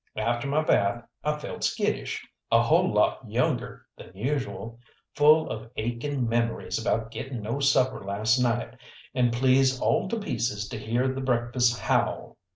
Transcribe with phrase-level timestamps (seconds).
[0.17, 4.79] After my bath I felt skittish, a whole lot younger than usual,
[5.13, 8.77] full of aching memories about getting no supper last night,
[9.13, 12.37] and pleased all to pieces to hear the breakfast howl.